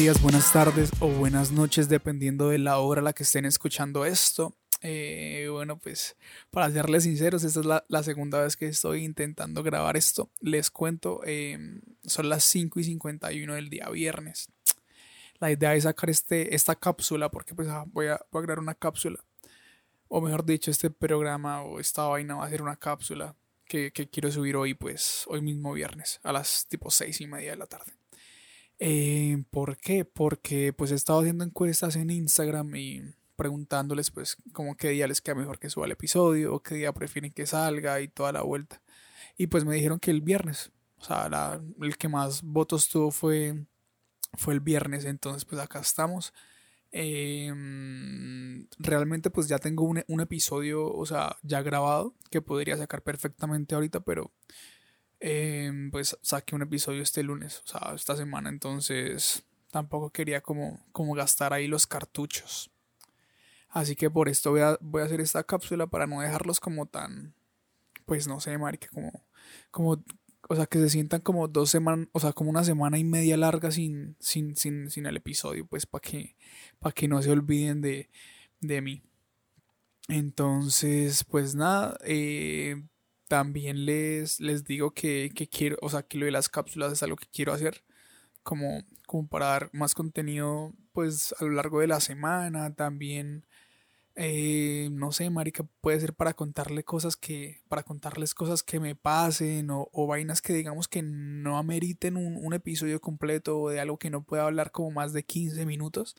días, 0.00 0.22
buenas 0.22 0.50
tardes 0.50 0.90
o 1.00 1.08
buenas 1.08 1.52
noches, 1.52 1.90
dependiendo 1.90 2.48
de 2.48 2.56
la 2.56 2.78
hora 2.78 3.02
a 3.02 3.04
la 3.04 3.12
que 3.12 3.22
estén 3.22 3.44
escuchando 3.44 4.06
esto. 4.06 4.56
Eh, 4.80 5.46
bueno, 5.52 5.78
pues 5.78 6.16
para 6.50 6.70
serles 6.70 7.02
sinceros, 7.02 7.44
esta 7.44 7.60
es 7.60 7.66
la, 7.66 8.02
segunda 8.02 8.40
vez 8.40 8.56
que 8.56 8.66
estoy 8.66 9.04
intentando 9.04 9.62
grabar 9.62 9.98
esto. 9.98 10.30
Les 10.40 10.70
cuento, 10.70 11.20
em, 11.26 11.82
son 12.02 12.30
las 12.30 12.44
5 12.44 12.80
y 12.80 12.84
51 12.84 13.54
del 13.54 13.68
día 13.68 13.90
viernes. 13.90 14.48
La 15.38 15.50
idea 15.50 15.74
es 15.74 15.84
sacar 15.84 16.08
este, 16.08 16.54
esta 16.54 16.76
cápsula, 16.76 17.30
porque 17.30 17.54
pues 17.54 17.68
ah, 17.68 17.84
voy, 17.88 18.06
a, 18.06 18.24
voy 18.30 18.40
a 18.40 18.46
grabar 18.46 18.60
una 18.60 18.74
cápsula. 18.74 19.22
O 20.08 20.22
mejor 20.22 20.46
dicho, 20.46 20.70
este 20.70 20.88
programa 20.88 21.60
o 21.60 21.78
esta 21.78 22.04
vaina 22.04 22.36
va 22.36 22.46
a 22.46 22.50
ser 22.50 22.62
una 22.62 22.76
cápsula 22.76 23.36
que, 23.66 23.92
que 23.92 24.08
quiero 24.08 24.32
subir 24.32 24.56
hoy, 24.56 24.72
pues 24.72 25.24
hoy 25.26 25.42
mismo 25.42 25.74
viernes, 25.74 26.20
a 26.22 26.32
las 26.32 26.66
tipo 26.68 26.90
6 26.90 27.20
y 27.20 27.26
media 27.26 27.50
de 27.50 27.58
la 27.58 27.66
tarde. 27.66 27.99
Eh, 28.82 29.44
¿Por 29.50 29.76
qué? 29.76 30.06
Porque 30.06 30.72
pues 30.72 30.90
he 30.90 30.94
estado 30.94 31.20
haciendo 31.20 31.44
encuestas 31.44 31.96
en 31.96 32.10
Instagram 32.10 32.74
y 32.76 33.02
preguntándoles 33.36 34.10
pues 34.10 34.38
como 34.52 34.76
qué 34.76 34.88
día 34.88 35.06
les 35.06 35.20
queda 35.20 35.34
mejor 35.34 35.58
que 35.58 35.70
suba 35.70 35.86
el 35.86 35.92
episodio 35.92 36.54
o 36.54 36.62
qué 36.62 36.76
día 36.76 36.92
prefieren 36.92 37.32
que 37.32 37.46
salga 37.46 38.00
y 38.00 38.08
toda 38.08 38.32
la 38.32 38.42
vuelta. 38.42 38.80
Y 39.36 39.48
pues 39.48 39.64
me 39.66 39.74
dijeron 39.74 40.00
que 40.00 40.10
el 40.10 40.22
viernes, 40.22 40.72
o 40.98 41.04
sea, 41.04 41.60
el 41.80 41.96
que 41.98 42.08
más 42.08 42.42
votos 42.42 42.88
tuvo 42.88 43.10
fue, 43.10 43.66
fue 44.34 44.54
el 44.54 44.60
viernes, 44.60 45.04
entonces 45.04 45.44
pues 45.44 45.60
acá 45.60 45.80
estamos. 45.80 46.32
Em, 46.92 48.66
realmente 48.78 49.30
pues 49.30 49.46
ya 49.46 49.58
tengo 49.58 49.84
un, 49.84 50.02
un 50.08 50.20
episodio, 50.20 50.92
o 50.92 51.06
sea, 51.06 51.36
ya 51.42 51.62
grabado 51.62 52.14
que 52.30 52.42
podría 52.42 52.76
sacar 52.78 53.02
perfectamente 53.02 53.74
ahorita, 53.74 54.00
pero 54.00 54.32
Em, 55.20 55.90
pues 55.90 56.16
saqué 56.22 56.54
un 56.54 56.62
episodio 56.62 57.02
este 57.02 57.22
lunes, 57.22 57.62
o 57.64 57.68
sea, 57.68 57.94
esta 57.94 58.16
semana, 58.16 58.48
entonces 58.48 59.44
tampoco 59.70 60.10
quería 60.10 60.40
como, 60.40 60.80
como 60.92 61.14
gastar 61.14 61.52
ahí 61.52 61.68
los 61.68 61.86
cartuchos. 61.86 62.70
Así 63.68 63.94
que 63.96 64.10
por 64.10 64.28
esto 64.28 64.50
voy 64.50 64.62
a, 64.62 64.78
voy 64.80 65.02
a 65.02 65.04
hacer 65.04 65.20
esta 65.20 65.44
cápsula 65.44 65.86
para 65.86 66.06
no 66.06 66.20
dejarlos 66.20 66.58
como 66.58 66.86
tan, 66.86 67.34
pues 68.06 68.26
no 68.26 68.40
sé, 68.40 68.56
marica, 68.58 68.88
como, 68.88 69.12
como, 69.70 70.02
o 70.48 70.56
sea, 70.56 70.66
que 70.66 70.78
se 70.78 70.90
sientan 70.90 71.20
como 71.20 71.46
dos 71.48 71.70
semanas, 71.70 72.08
o 72.12 72.18
sea, 72.18 72.32
como 72.32 72.50
una 72.50 72.64
semana 72.64 72.98
y 72.98 73.04
media 73.04 73.36
larga 73.36 73.70
sin, 73.70 74.16
sin, 74.18 74.56
sin, 74.56 74.90
sin 74.90 75.06
el 75.06 75.18
episodio, 75.18 75.66
pues 75.66 75.86
para 75.86 76.02
que, 76.02 76.34
para 76.78 76.92
que 76.92 77.08
no 77.08 77.22
se 77.22 77.30
olviden 77.30 77.80
de, 77.82 78.10
de 78.60 78.80
mí. 78.80 79.02
Entonces, 80.08 81.24
pues 81.24 81.54
nada, 81.54 81.96
eh, 82.04 82.82
también 83.30 83.86
les, 83.86 84.40
les 84.40 84.64
digo 84.64 84.90
que, 84.90 85.30
quiero, 85.52 85.76
o 85.82 85.88
sea, 85.88 86.02
que 86.02 86.18
lo 86.18 86.26
de 86.26 86.32
las 86.32 86.48
cápsulas 86.48 86.92
es 86.92 87.04
algo 87.04 87.14
que 87.14 87.28
quiero 87.32 87.52
hacer 87.52 87.84
como, 88.42 88.82
como 89.06 89.28
para 89.28 89.46
dar 89.46 89.70
más 89.72 89.94
contenido 89.94 90.72
pues 90.92 91.32
a 91.38 91.44
lo 91.44 91.52
largo 91.52 91.78
de 91.78 91.86
la 91.86 92.00
semana, 92.00 92.74
también 92.74 93.46
eh, 94.16 94.88
no 94.90 95.12
sé, 95.12 95.30
marica, 95.30 95.64
puede 95.80 96.00
ser 96.00 96.12
para 96.14 96.34
contarle 96.34 96.82
cosas 96.82 97.16
que, 97.16 97.62
para 97.68 97.84
contarles 97.84 98.34
cosas 98.34 98.64
que 98.64 98.80
me 98.80 98.96
pasen 98.96 99.68
o, 99.70 100.06
vainas 100.08 100.42
que 100.42 100.52
digamos 100.52 100.88
que 100.88 101.02
no 101.02 101.56
ameriten 101.56 102.16
un, 102.16 102.36
un, 102.36 102.52
episodio 102.52 103.00
completo 103.00 103.60
o 103.60 103.70
de 103.70 103.78
algo 103.78 103.96
que 103.98 104.10
no 104.10 104.24
pueda 104.24 104.46
hablar 104.46 104.72
como 104.72 104.90
más 104.90 105.12
de 105.12 105.22
15 105.22 105.66
minutos, 105.66 106.16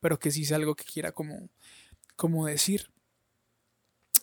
pero 0.00 0.18
que 0.18 0.32
sí 0.32 0.44
sea 0.44 0.56
algo 0.56 0.74
que 0.74 0.84
quiera 0.84 1.12
como, 1.12 1.50
como 2.16 2.46
decir. 2.46 2.90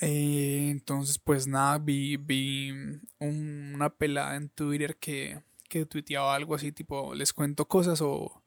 Eh, 0.00 0.68
entonces, 0.70 1.18
pues 1.18 1.46
nada, 1.46 1.78
vi, 1.78 2.16
vi 2.16 2.72
una 3.18 3.90
pelada 3.90 4.36
en 4.36 4.48
Twitter 4.48 4.96
que, 4.96 5.42
que 5.68 5.86
tuiteaba 5.86 6.34
algo 6.34 6.54
así, 6.54 6.72
tipo, 6.72 7.14
les 7.14 7.32
cuento 7.32 7.68
cosas 7.68 8.00
o 8.02 8.42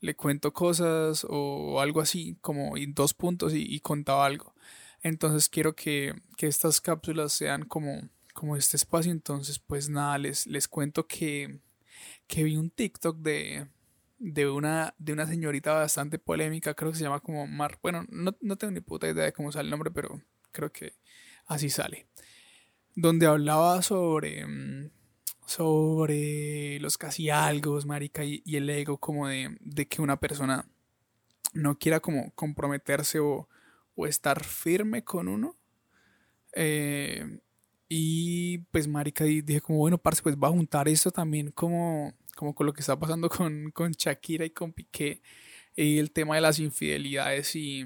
le 0.00 0.16
cuento 0.16 0.52
cosas 0.52 1.26
o 1.28 1.80
algo 1.80 2.00
así, 2.00 2.36
como 2.40 2.76
en 2.76 2.94
dos 2.94 3.14
puntos 3.14 3.54
y, 3.54 3.80
contaba 3.80 4.26
algo. 4.26 4.54
Entonces 5.02 5.48
quiero 5.48 5.74
que, 5.74 6.14
que, 6.36 6.48
estas 6.48 6.80
cápsulas 6.80 7.32
sean 7.32 7.64
como, 7.66 8.08
como 8.34 8.56
este 8.56 8.76
espacio. 8.76 9.12
Entonces, 9.12 9.58
pues 9.60 9.88
nada, 9.90 10.18
les, 10.18 10.46
les 10.46 10.68
cuento 10.68 11.06
que, 11.06 11.60
que 12.26 12.44
vi 12.44 12.56
un 12.56 12.70
TikTok 12.70 13.18
de, 13.18 13.68
de 14.18 14.48
una, 14.50 14.94
de 14.98 15.12
una 15.12 15.26
señorita 15.26 15.72
bastante 15.74 16.18
polémica, 16.18 16.74
creo 16.74 16.92
que 16.92 16.98
se 16.98 17.04
llama 17.04 17.20
como 17.20 17.46
Mar. 17.46 17.78
Bueno, 17.82 18.04
no, 18.10 18.36
no 18.40 18.56
tengo 18.56 18.72
ni 18.72 18.80
puta 18.80 19.08
idea 19.08 19.24
de 19.24 19.32
cómo 19.32 19.52
sale 19.52 19.66
el 19.66 19.70
nombre, 19.70 19.90
pero 19.90 20.20
creo 20.52 20.70
que 20.72 20.94
así 21.46 21.70
sale. 21.70 22.06
Donde 22.94 23.26
hablaba 23.26 23.82
sobre, 23.82 24.46
mm, 24.46 24.90
sobre 25.46 26.78
los 26.80 26.98
casi 26.98 27.30
algo, 27.30 27.78
marica, 27.86 28.24
y, 28.24 28.42
el 28.46 28.68
ego, 28.70 28.98
como 28.98 29.28
de, 29.28 29.58
que 29.88 30.02
una 30.02 30.18
persona 30.20 30.68
no 31.54 31.78
quiera 31.78 32.00
como 32.00 32.32
comprometerse 32.34 33.20
o, 33.20 33.48
estar 34.06 34.42
firme 34.42 35.04
con 35.04 35.28
uno. 35.28 35.56
Eh, 36.54 37.38
y 37.88 38.58
pues, 38.72 38.88
marica, 38.88 39.24
dije 39.24 39.60
como, 39.60 39.78
bueno, 39.78 39.98
parce, 39.98 40.22
pues 40.22 40.36
va 40.36 40.48
a 40.48 40.50
juntar 40.50 40.88
esto 40.88 41.10
también 41.10 41.50
como, 41.52 42.14
como 42.36 42.54
con 42.54 42.66
lo 42.66 42.72
que 42.72 42.80
está 42.80 42.98
pasando 42.98 43.28
con, 43.28 43.70
con 43.70 43.92
Shakira 43.92 44.44
y 44.44 44.50
con 44.50 44.72
Piqué. 44.72 45.22
Y 45.76 45.98
el 45.98 46.10
tema 46.10 46.34
de 46.34 46.40
las 46.40 46.58
infidelidades 46.58 47.54
y, 47.54 47.84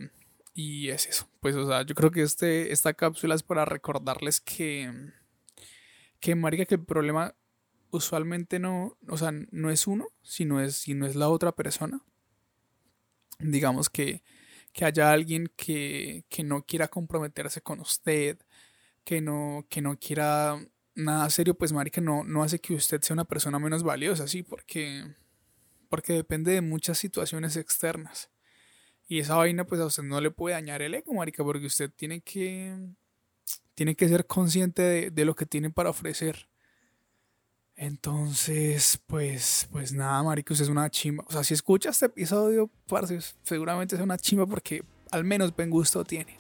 y 0.57 0.89
es 0.89 1.07
eso. 1.07 1.29
Pues, 1.41 1.55
o 1.55 1.69
sea, 1.69 1.83
yo 1.83 1.95
creo 1.95 2.11
que 2.11 2.23
este, 2.23 2.73
esta 2.73 2.95
cápsula 2.95 3.35
es 3.35 3.43
para 3.43 3.67
recordarles 3.67 4.41
que, 4.41 4.91
que, 6.19 6.35
marica, 6.35 6.65
que 6.65 6.77
el 6.77 6.85
problema 6.85 7.37
usualmente 7.91 8.59
no, 8.59 8.97
o 9.07 9.19
sea, 9.19 9.33
no 9.51 9.71
es 9.71 9.87
uno, 9.87 10.07
sino 10.23 10.63
es, 10.63 10.77
sino 10.77 11.07
es 11.07 11.15
la 11.15 11.29
otra 11.29 11.53
persona. 11.53 12.01
Digamos 13.39 13.91
que, 13.91 14.23
que 14.73 14.87
haya 14.87 15.13
alguien 15.13 15.53
que, 15.57 16.25
que 16.31 16.43
no 16.43 16.65
quiera 16.65 16.89
comprometerse 16.89 17.61
con 17.61 17.81
usted, 17.81 18.39
que 19.05 19.21
no, 19.21 19.67
que 19.69 19.83
no 19.83 19.99
quiera 19.99 20.59
nada 20.95 21.29
serio, 21.29 21.53
pues 21.55 21.75
marica, 21.75 22.01
no, 22.01 22.25
no 22.25 22.43
hace 22.43 22.61
que 22.61 22.73
usted 22.73 23.03
sea 23.03 23.13
una 23.13 23.27
persona 23.27 23.59
menos 23.59 23.83
valiosa, 23.83 24.27
sí, 24.27 24.43
porque, 24.43 25.05
porque 25.91 26.15
depende 26.15 26.53
de 26.53 26.63
muchas 26.63 26.97
situaciones 26.97 27.59
externas. 27.59 28.31
Y 29.09 29.21
esa 29.21 29.37
vaina, 29.37 29.65
pues 29.65 29.81
a 29.81 29.87
usted 29.87 30.03
no 30.03 30.21
le 30.21 30.31
puede 30.31 30.55
dañar 30.55 30.83
el 30.83 30.95
ego, 30.95 31.15
marica, 31.15 31.45
porque 31.45 31.67
usted 31.67 31.91
tiene 31.95 32.21
que. 32.21 32.75
Tiene 33.75 33.95
que 33.95 34.09
ser 34.09 34.27
consciente 34.27 35.11
de, 35.11 35.25
lo 35.25 35.37
que 35.37 35.47
tiene 35.47 35.71
para 35.71 35.91
ofrecer. 35.91 36.49
Entonces, 37.77 38.99
pues, 39.07 39.69
pues 39.71 39.93
nada, 39.93 40.23
marica, 40.23 40.55
usted 40.55 40.65
es 40.65 40.71
una 40.71 40.89
chimba. 40.91 41.25
O 41.29 41.33
sea, 41.33 41.45
si 41.45 41.53
escucha 41.53 41.91
este 41.91 42.07
episodio, 42.07 42.71
parce, 42.89 43.19
seguramente 43.43 43.95
es 43.95 44.01
una 44.01 44.17
chimba 44.17 44.47
porque 44.47 44.83
al 45.11 45.25
menos 45.25 45.55
buen 45.55 45.69
gusto 45.69 46.05
tiene. 46.05 46.39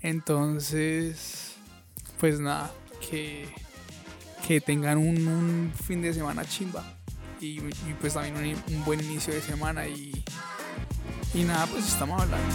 Entonces, 0.00 1.56
pues 2.18 2.40
nada, 2.40 2.72
que, 3.10 3.46
que 4.46 4.60
tengan 4.62 4.98
un, 4.98 5.72
fin 5.84 6.00
de 6.00 6.14
semana 6.14 6.44
chimba. 6.46 6.82
Y, 7.40 7.60
pues 8.00 8.14
también 8.14 8.56
un 8.68 8.84
buen 8.84 9.00
inicio 9.00 9.32
de 9.32 9.40
semana 9.40 9.86
y 9.86 10.17
Y 11.38 11.44
nada, 11.44 11.66
pues 11.66 11.86
estamos 11.86 12.20
hablando. 12.20 12.52